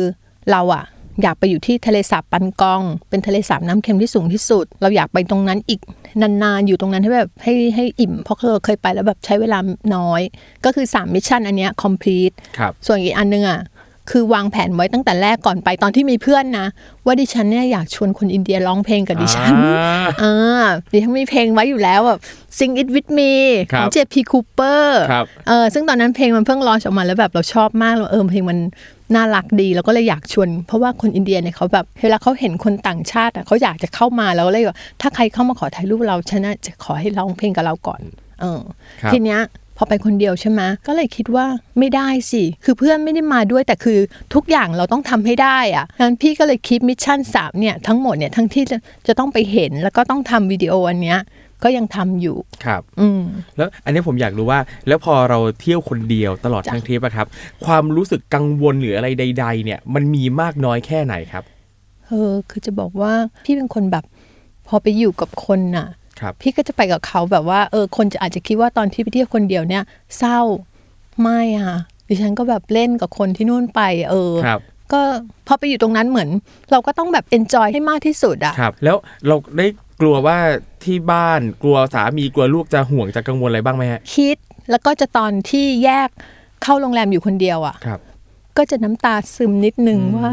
[0.52, 0.86] เราอะ
[1.24, 5.80] อยากไปอยู่ที่ทะเลสาบปันกอง เป็นทะเลสาบน้ำเค็มที่สูงที่สุด เราอยากไปตรงนั้นอีก
[6.22, 9.60] นานๆ อยู่ตรงนั้นให้แบบให้ให้อิ่ม เพราะเราเคยไปแล้วแบบใช้เวลา
[9.96, 10.22] น้อย
[10.66, 13.60] ก็คือ 3 mission อันเนี้ย complete ครับส่วนอีกอันนึงอะ
[14.12, 16.68] คือวางแผนไว้ตั้งแต่แรกก่อนไปตอนที่มีเพื่อนนะ
[17.06, 22.20] ว่าดิฉันเนี่ยอยากชวนคนอินเดียร้องเพลงกับดิฉันอ่าอ่าดิฉันมีเพลงไว้อยู่แล้วแบบ
[22.58, 23.34] Sing It With Me
[23.74, 28.60] ครับของ JP Cooper ครับเออซึ่งตอนนั้นเพลงมันเพิ่ง launch ออกมาแล้วแบบเราชอบมากเราเออเพลงมัน
[29.16, 38.02] น่ารักดีเราก็เลยอยากชวน เพราะว่าคนอินเดียเนี่ยเขาแบบเวลาเขาเห็นคนต่างชาติอะเขาอยากจะเข้ามาแล้วเลยว่าถ้าใครเข้ามาขอถ่ายรูปเราฉันน่ะจะขอให้ร้องเพลงกับเราก่อน
[38.42, 38.62] เออ
[39.02, 39.42] ครับทีเนี้ย
[39.78, 41.46] พอไปคนเดียวใช่ไหมก็เลยคิดว่า
[41.80, 44.00] ไม่ได้สิ คือเพื่อนไม่ได้มาด้วยแต่คือ
[44.34, 51.20] ทุกอย่างเราต้องทำให้ได้อะงั้นพี่ก็เลยคิด mission สามเนี่ยทั้งหมดเนี่ยทั้งที่จะจะต้องไปเห็นแล้วก็ต้องทำวิดีโออันเนี้ย
[51.64, 53.22] ก็ยังทำอยู่ครับ อืม
[53.58, 57.28] แล้วอันนี้ผมอยากรู้ว่า แล้วพอเราเที่ยวคนเดียวตลอดจ้ะทั้งทริปอะครับ
[57.66, 61.44] ความรู้สึกกังวลหรืออะไรใด ๆ เนี่ย มันมีมากน้อยแค่ไหนครับ
[62.08, 63.14] เออคือจะบอกว่า
[63.46, 64.06] พี่เป็นคนแบบ
[64.68, 65.97] พอไปอยู่กับคนน่ะครับ
[66.42, 69.84] พี่ก็จะไปกับเขาแบบว่าเออคนจะอาจจะคิดว่าตอนที่ไปเที่ยวคนเดียวเนี่ย
[70.18, 70.40] เศร้า
[71.22, 71.78] ไม่ค่ะ
[72.08, 74.62] ดิฉันก็แบบเล่นกับคนที่นู่นไป เออครับ
[74.94, 75.02] ก็
[75.48, 76.30] พอไปอยู่ตรงนั้นเหมือน
[76.72, 79.68] เราก็ต้องแบบเอนจอยให้มากที่สุดอะครับ แล้วเราได้
[80.02, 80.38] กลัวว่า
[80.86, 84.38] ที่บ้านกลัวสามีกลัวลูกจะห่วงจะกังวลอะไรบ้างไหมฮะคิด
[84.72, 86.10] แล้วก็จะตอนที่แยก
[86.64, 88.00] เข้าโรงแรมอยู่คนเดียวอะครับ
[88.58, 90.32] ก็จะน้ำตาซึมนิดนึงว่า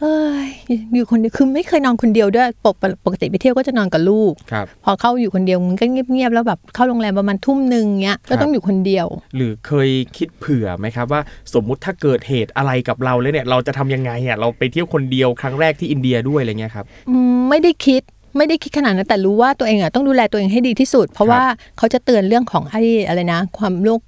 [0.00, 0.48] เอ้ย
[0.94, 9.06] อยู่คนเดียวคือไม่เคยนอนคนเดียวด้วยปกปกติไปเที่ยวก็จะนอนกับลูก ครับ พอเข้าอยู่คนเดียวมันก็เงียบๆแล้วแบบเข้าโรงแรมประมาณทุ่มหนึ่งเงี้ยก็ต้องอยู่คนเดียว
[9.36, 11.20] หรือเคยคิดเผื่อไหมครับว่า
[11.54, 18.02] สมมุติถ้าเกิดเหตุอะไรกับเราแล้วเนี่ย เราจะทำยังไงอะเราไปเที่ยวคนเดียวครั้งแรกที่อินเดียด้วยอะไรเงี้ยครับอืมไม่ได้คิด
[18.38, 21.42] ไม่ได้คิดขนาดนั้นแต่รู้ว่าตัวเองอะต้องดูแลตัวเองให้ดีที่สุด เพราะว่า
[21.78, 24.00] เขาจะเตือนเรื่องของไอ้อะไรนะ ความโรค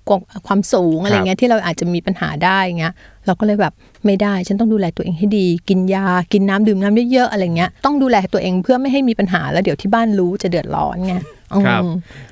[0.46, 2.94] ความสูงอะไรเงี้ยที่เราอาจจะมีปัญหาได้เงี้ย
[3.26, 3.72] เราก็เลยแบบ
[4.06, 11.14] ไม่ได้ ฉันต้องดูแลตัวเองให้ดี กินยากินน้ำดื่มน้ำเยอะๆอะไรเงี้ยต้องดูแลตัวเองเพื่อไม่ให้มีปัญหาแล้วเดี๋ยวที่บ้านรู้จะเดือดร้อนไง
[11.52, 11.82] อืมครับ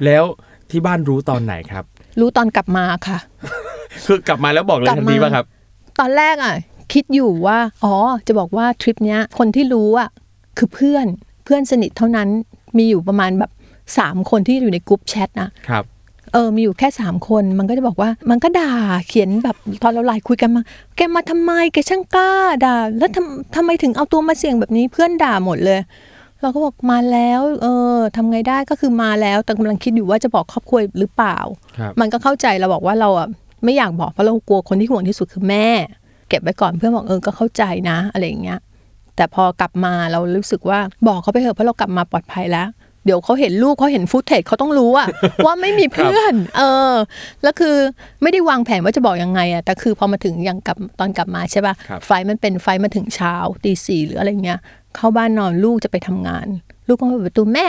[0.05, 0.25] แล้ว
[0.71, 1.85] ที่บ้านรู้ตอนไหนครับ
[2.21, 3.19] รู้ตอนกลับมาค่ะ
[4.07, 5.47] คือกลับมาแล้วบอกเลยกลับทันทีมาป่ะครับ
[6.01, 6.55] ตอนแรกอะ
[6.93, 7.95] คิดอยู่ว่า อ๋อ
[8.27, 10.09] จะบอกว่าทริปเนี้ย คนที่รู้อะ
[10.59, 12.29] คือเพื่อนเพื่อนสนิทเท่านั้น
[12.79, 13.51] มีอยู่ประมาณแบบ
[13.99, 15.85] สามคนที่อยู่ในกลุ่มแชทนะครับ
[16.33, 18.73] เออ มีอยู่แค่สามคน มันก็จะบอกว่า มันก็ด่า
[19.09, 20.63] เขียนแบบตอนเราไลน์คุยกันมา
[20.97, 22.31] แกมาทำไม แกช่างกล้า
[22.65, 25.81] ด่า แล้วทำทำไมถึงเอาตัวมาเสี่ยงแบบนี้ เพื่อนด่าหมดเลย
[26.43, 31.39] เราก็บอกมาแล้ว เออทำไงได้ ก็คือมาแล้ว แต่กำลังคิดอยู่ว่าจะบอกครอบครัวหรือเปล่า
[31.79, 33.29] ครับมันก็เข้าใจ เราบอกว่าเราอะ
[33.65, 35.69] ไม่อยากบอกเพราะเรากลัวคนที่ห่วงที่สุดคือแม่
[36.29, 38.59] เก็บไว้ก่อน เพื่อนบอกเออ ก็เข้าใจนะ อะไรอย่างเงี้ย
[39.19, 42.69] แต่พอกลับมาเรารู้สึกว่าบอกเขาไปเถอะเพราะเรากลับมาปลอดภัยแล้ว
[43.05, 45.09] เดี๋ยวเขาเห็นลูกเขาเห็นฟุตเทจเขาต้องรู้อะ
[45.45, 46.95] ว่าไม่มีเพื่อน เออ
[47.43, 47.77] แล้วคือ
[48.23, 54.59] ไม่ได้วางแผนว่าจะบอกยังไงอะแต่คือพอมาถึงยังกลับตอนกลับมาใช่ป่ะครับไฟล์มันเป็นไฟล์มาถึงเช้าตีสี่หรืออะไรเงี้ย
[54.97, 56.47] เข้าบ้านนอนลูกจะไปทำงาน
[56.89, 57.67] ลูกก็มาเปิดประตูแม่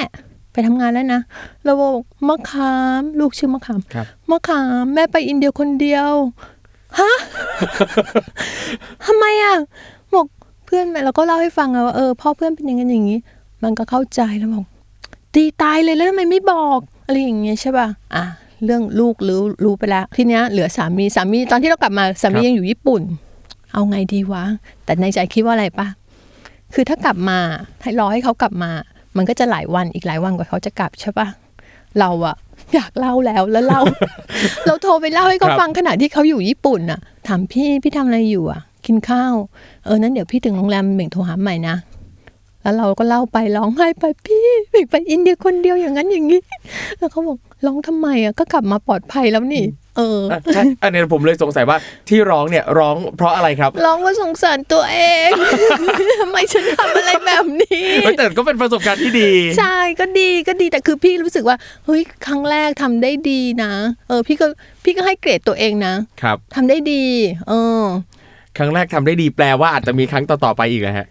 [0.54, 1.22] ไปทำงานแล้วนะ
[1.66, 1.92] เราบอก
[2.28, 6.12] มะขามลูกชื่อมะขามครับมะขามแม่ไปอินเดียคนเดียว
[7.00, 7.12] ฮะ
[9.06, 9.99] ทำไมอะบอก
[10.72, 13.20] เพื่อนแม่เราก็เล่าให้ฟังอะว่าเออพ่อเพื่อนเป็นอย่างนั้นอย่างนี้
[13.64, 14.66] มันก็เข้าใจแล้วบอก
[15.34, 18.26] ตีตายเลยแล้วทำไมไม่บอกอะไรอย่างเงี้ยใช่ป่ะอะ
[18.66, 23.02] เรื่องลูกรู้รู้ไปแล้ว ทีเนี้ยเหลือสามีสามีตอนที่เรากลับมาสามีครับยังอยู่ญี่ปุ่น
[23.74, 24.44] เอาไงดีวะ
[24.86, 25.88] แต่ในใจคิดว่าอะไรป่ะ
[26.74, 27.40] คือถ้ากลับมา
[27.82, 28.72] ให้รอให้เขากลับมา
[29.18, 31.28] มันก็จะหลายวันอีกหลายวันกว่าเขาจะกลับใช่ปะ
[32.00, 32.36] เราอะ
[32.76, 33.82] อยากเล่าแล้วแล้วเล่า
[34.66, 39.34] เราโทรไปเล่าให้เขาครับฟังขณะที่เขาอยู่ญี่ปุ่นน่ะถามพี่พี่ทำอะไรอยู่อะ กินข้าว
[39.86, 41.76] เออนั้นเดี๋ยวพี่ถึงโรงแรมเบ่งโทรหาใหม่นะ
[42.64, 46.42] แล้วเราก็เล่าไปร้องไห้ไปพี่เบ่งไปอินเดียคนเดียวอย่างนั้นอย่างนี้
[47.00, 49.66] แล้วเขาบอกร้องทำไมอะก็กลับมาปลอดภัยแล้วนี่
[49.98, 51.78] เอออะใช่อันนี้ผมเลยสงสัยว่า
[52.10, 55.30] ที่ร้องเนี่ยร้องเพราะอะไรครับร้องว่าสงสารตัวเอง
[56.22, 63.72] ทำไมฉันทำอะไรแบบนี้เฮ้ยแต่ก็เป็นประสบการณ์ที่ดี ใช่ก็ดีก็ดีแต่คือพี่รู้สึกว่าเฮ้ยครั้งแรกทำได้ดีนะ
[64.08, 64.48] เออ พี่ก็
[64.84, 67.04] พี่ก็ให้เกรดตัวเองนะครับทำได้ดี
[67.50, 67.84] เออ
[68.60, 71.08] ครั้งแรกทำได้ดีแปลว่าอาจจะมีครั้งต่อๆไปอีกนะฮะ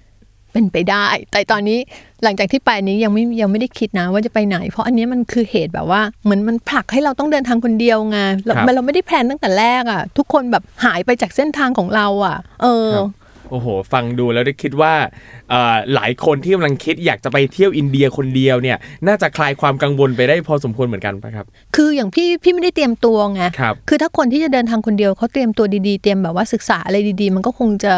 [0.53, 1.79] เป็นไปได้ แต่ตอนนี้
[2.25, 13.07] หลังจากที่ไปนี้ยังไม่ยังไม่ได้คิดนะว่าจะไปไหน เพราะอันนี้มันคือเหตุแบบว่าเหมือนมันผลักให้เราต้องเดินทางคนเดียวไงเราครับมันเราไม่ได้แพลนตั้งแต่แรกอะ ทุกคนแบบหายไปจากเส้นทางของเราอะ เออครับ
[13.51, 14.93] โอ้โห ฟังดูแล้วได้คิดว่า
[15.51, 27.95] เอ่อหลายคนที่กำลังคิดอยากจะไปเที่ยวอินเดียคนเดียวเนี่ย น่าจะคลายความกังวลไปได้พอสมควรเหมือนกันปะครับ คืออย่างพี่พี่ไม่ได้เตรียมตัวไงครับคือถ้าคนที่จะเดินทางคนเดียวเขาเตรียมตัวดีๆ เตรียมแบบว่าศึกษาอะไรดีๆ มันก็คงจะ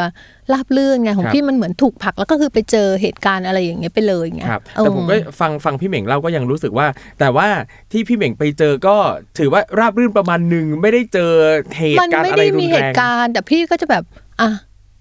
[0.53, 6.87] ราบลื่นไงของครับพี่มันเหมือนถูกผลักแล้วก็คือไปเจอเหตุการณ์อะไรอย่างเงี้ยไปเลยไงครับเออแต่ผมก็ฟังฟังพี่เหม่งเล่าก็ยังรู้สึกว่า
[7.21, 7.49] แต่ว่า
[7.93, 8.97] ที่พี่เหม่งไปเจอก็
[9.39, 11.33] ถือว่าราบรื่นประมาณหนึ่งไม่ได้เจอ
[11.77, 14.05] เหตุการณ์ไม่อะไรได้มีเหตุการณ์แต่พี่ก็จะแบบ
[14.41, 14.51] อะ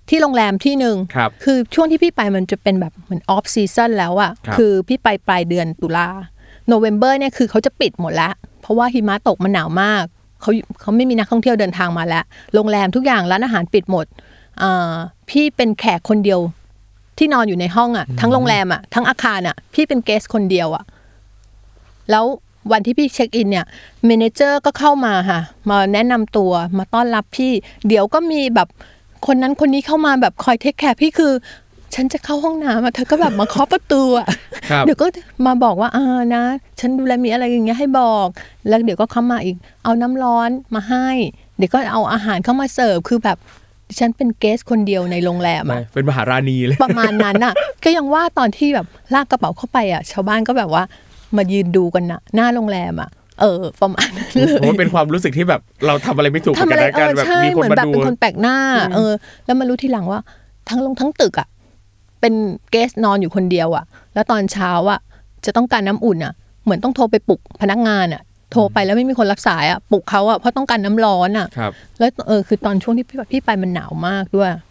[0.09, 6.09] ที่โรงแรมที่หนึ่งครับคือช่วงที่พี่ไปมันจะเป็นแบบเหมือน off season แล้วอะครับ คือพี่ไปปลายเดือนตุลา
[6.67, 10.03] November เนี่ยคือเขาจะปิดหมดแล้วเพราะว่าหิมะตกมันหนาวมาก
[10.41, 14.05] เขาเขาไม่มีนักท่องเที่ยวเดินทางมาแล้ว โรงแรมทุกอย่างร้านอาหารปิดหมด
[14.61, 14.91] อ่า
[15.29, 16.39] พี่เป็นแขกคนเดียว
[17.17, 20.83] ที่นอนอยู่ในห้องอะทั้งโรงแรมอะทั้งอาคารอะพี่เป็น guest คนเดียวอะ
[22.11, 22.25] แล้ว
[22.71, 23.65] วันที่พี่ check in เนี่ย
[24.05, 27.51] manager ก็เข้ามาค่ะ มาแนะนำตัวมาต้อนรับพี่
[27.87, 28.67] เดี๋ยวก็มีแบบ
[29.25, 31.33] คนนั้นคนนี้เข้ามาแบบคอย take care พี่คือ
[31.95, 34.27] ฉันจะเข้าห้องน้ำอะเธอก็แบบมาเคาะประตูอะ
[34.71, 35.05] ครับเดี๋ยวก็
[35.45, 36.05] มาบอกว่าอ่า
[36.35, 36.43] นะ
[36.79, 38.27] ฉันดูแลมีอะไรอย่างเงี้ยให้บอก
[38.67, 41.07] แล้วเดี๋ยวก็เข้ามาอีก เอาน้ำร้อนมาให้
[41.57, 43.37] เดี๋ยวก็เอาอาหารเข้ามาเสิร์ฟคือแบบ
[43.87, 47.53] ดิฉันเป็น guest คนเดียวในโรงแรมไม่อะเป็นมหาราณีเลย ประมาณนั้นอะ
[47.83, 50.83] ก็ยังว่าตอนที่แบบลากกระเป๋าเข้าไปอะชาวบ้านก็แบบว่า
[51.37, 53.09] มายืนดูกันน่ะหน้าโรงแรมอะ
[53.41, 58.57] เออประมาณนั้นเลผมยว่าเป็นความรู้สึกที่แบบเราทำอะไรไม่ถูกเหมือนทำกัอะนไรนะเอการอแบบใช่มีเหคนมือนมาแบบดูเป็นคนแปลกหน้า
[58.95, 59.11] เออ
[59.45, 60.19] แล้วมารู้ทีหลังว่า
[60.69, 61.47] ทั้งลงทั้งตึกอะ
[62.21, 62.33] เป็น
[62.71, 64.99] เกสนอนอยู่คนเดียวอะ แล้วตอนเช้าอะ
[65.45, 68.21] จะต้องการน้ำอุ่นอะ เหมือนต้องโทรไปปลุกพนักงานอะ
[68.51, 74.61] โทรไปแล้วไม่มีคนรับสายอะปลุกเขาอะเพราะต้องการน้ำร้อนอะครับแล้วเออคือตอนช่วงที่พี่พี่ไปมันหนาวมากด้วยอะ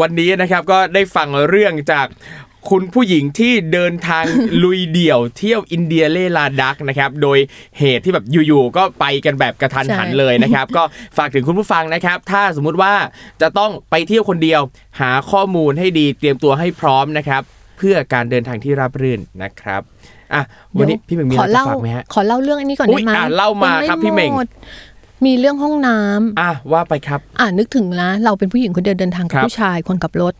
[0.00, 2.06] วันนี้นะครับก็ได้ฟังเรื่องจาก
[2.68, 4.24] คุณผู้หญิงที่เดินทาง
[4.62, 7.38] ลุยเดี่ยวเที่ยวอินเดียเล่ลาดักนะครับโดย
[7.78, 10.82] เหตุที่แบบอยู่ๆก็ไปกันแบบกระทันหันใช่เลยนะครับ ก็
[11.16, 12.92] ฝากถึงคุณผู้ฟังนะครับ ถ้าสมมุติว่า
[13.42, 14.60] จะต้องไปเที่ยวคนเดียว
[15.00, 17.42] หาข้อมูลให้ดีเตรียมตัวให้พร้อมนะครับ
[17.78, 19.82] เพื่อการเดินทางที่ราบรื่นนะครับ
[20.34, 20.42] อะ
[20.76, 24.48] วันนี้พี่เหม่งมีขอะอไรจะเล่าฝากไหมฮะขอเล่าเรื่องอันนี้ก่อนอุ๊ได้ยไหมอะเล่ามายังครับพี่เหม่งด
[25.26, 30.34] มีเรื่องห้องน้ำอะว่าไปครับ อ่านึกถึงนะเราเป็นผู้หญิงคนเดียวเดินทางกับครับผู้ชายคนขับรถ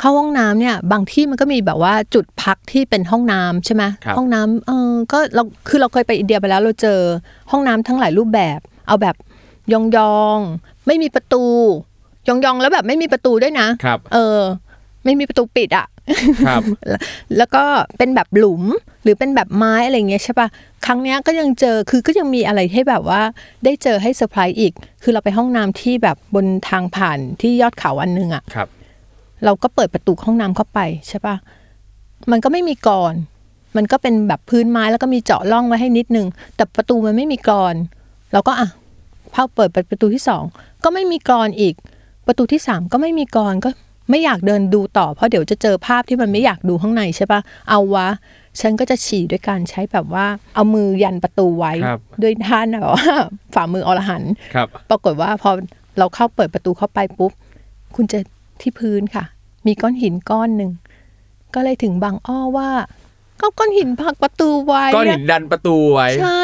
[0.00, 6.98] เข้าห้องน้ำเนี่ยบางที่มันก็มีแบบว่าจุดพักที่เป็นห้องน้ำใช่ไหมครับห้องน้ำเออก็เราคือเราเคยไปอินเดียไปแล้วเราเจอ
[7.50, 9.16] ห้องน้ำทั้งหลายรูปแบบ เอาแบบ
[9.72, 9.74] ย
[10.20, 11.44] องๆไม่มีประตู
[12.28, 14.40] ยองๆแล้วแบบไม่มีประตูด้วยนะครับเออ
[15.04, 15.86] ไม่มีประตูปิดอะ
[16.46, 17.00] ครับแล้ว
[17.36, 17.64] แล้วก็
[17.98, 18.62] เป็นแบบหลุม
[19.02, 20.48] หรือเป็นแบบไม้อะไรอย่างเงี้ยใช่ปะ
[20.86, 23.20] ครั้งเนี้ยก็ยังเจอคือก็ยังมีอะไรให้แบบว่า
[23.64, 28.68] ได้เจอให้เซอร์ไพรส์อีก คือเราไปห้องน้ำที่แบบบนทางผ่านที่ยอดเขาอันหนึงอะครับ
[29.44, 31.36] เราก็เปิดประตูห้องน้ำเข้าไปใช่ปะ
[32.30, 33.14] มันก็ไม่มีกรอน
[33.76, 37.74] มันก็เป็นแบบพื้นไม้แล้วก็มีเจาะร่องไว้ให้นิดนึง แต่ประตูมันไม่มีกรอน
[38.32, 38.68] เราก็อะ
[39.34, 40.44] พอเปิดประตูที่สอง
[40.84, 41.74] ก็ไม่มีกรอนอีก
[42.26, 43.68] ประตูที่สามก็ไม่มีกรอนก็
[44.10, 48.08] ไม่อยากเดินดูต่อเพราะเดี๋ยวจะเจอภาพที่มันไม่อยากดูข้างในใช่ปะเอาวะ
[48.60, 53.06] ฉันก็จะฉี่ด้วยการใช้แบบว่า เอามือยันประตูไว้ครับด้วยท่านแบบว่า
[53.54, 55.50] ฝ่ามืออรหันต์ครับ ปรากฏว่าพอ
[55.98, 57.32] เราเข้าเปิดประตูเข้าไปปุ๊บ
[57.96, 58.18] คุณเจะ
[58.62, 59.24] ที่พื้นค่ะ
[59.66, 60.70] มีก้อนหินก้อนหนึ่ง
[61.54, 62.70] ก็เลยถึงบางอ้อว่า
[63.40, 66.42] ก็ก้อนหินผลักประตูไว้ก้อนหินดันประตูไว้ ใช่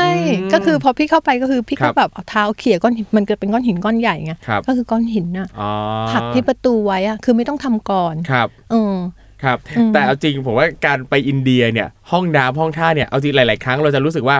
[0.49, 5.71] มก็คือพอพี่เข้าไปก็คือพี่ครัก็บแบบเอาเท้าเขี่ยก้อนหินมันเกิดเป็นก้อนหินก้อนใหญ่ไงครับก็คือก้อนหินน่ะอ๋อ
[6.11, 8.95] ผลักที่ประตูไว้อะคือไม่ต้องทำก่อนครับเออ
[9.43, 14.37] ครับอืมแต่เอาจริงผมว่าการไปอินเดียเนี่ยห้องน้ำห้องท่าเนี่ยเอาจริงหลาย ๆ ครั้งเราจะรู้สึกว่า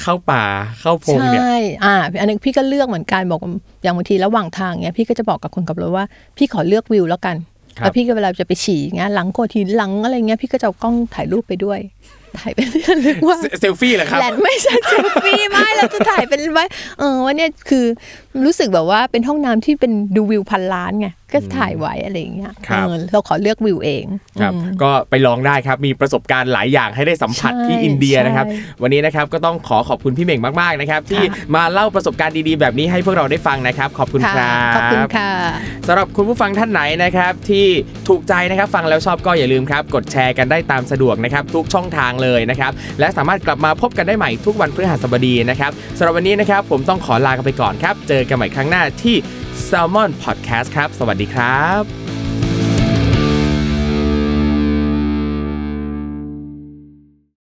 [0.00, 0.44] เข้าป่า
[0.80, 3.40] เข้าพงเนี่ยใช่อ่าอันนี้พี่ก็เลือกเหมือนกันบอก
[3.82, 7.36] อย่างบางทีระหว่างทางเนี้ยพี่ก็จะบอกกับคนขับรถว่าพี่ขอเลือกวิวแล้วกัน
[7.80, 11.80] แล้วพี่ก็เวลาจะไปฉี่เงี้ยหลังโคดหินหลังอะไรเงี้ยพี่ก็จะกล้องถ่ายรูปไปด้วย
[12.38, 16.64] ถ่ายเป็นที่ระลึกว่าเซเซลฟี่เหรอครับแลนด์ไม่ใช่เซลฟี่ไม่เราจะถ่ายเป็นไว้
[16.98, 17.84] เออว่าเนี่ยคือ
[18.44, 24.04] รู้สึกแบบว่าเป็นห้องน้ำที่เป็นดูวิวพันล้านไงก็ถ่ายไว้อะไรอย่างเงี้ยครับเออเราขอเลือกวิวเอง
[24.40, 35.30] ครับอืมก็ไปลองได้ครับมีประสบการณ์หลายอย่างให้ได้สัมผัสใช่ที่อินเดียนะครับใช่วันนี้นะครับก็ต้องขอขอบคุณพี่เหม่งมากๆนะครับที่ค่ะมาเล่าประสบการณ์ดีๆ แบบนี้ให้พวกเราได้ฟังนะครับ ขอบคุณคค่ะรับขอบคุณค่ะ
[35.86, 37.66] สำหรับคุณผู้ฟังท่านไหนนะครับที่
[38.08, 49.16] ถูกใจนะครับฟังแล้วชอบก็อย่าลืมครับกดแชร์กันได้ตามสะดวกนะครับทุกช่องทางเลยนะครับและสามารถกลับมาพบกันได้ใหม่ทุกวันพฤหัสบดีนะครับสำหรับวันนี้นะครับผมต้องขอลากันไปก่อนครับ เจอกันใหม่ครั้งหน้าที่
[49.68, 51.99] Salmon Podcast ครับ สวัสดีครับ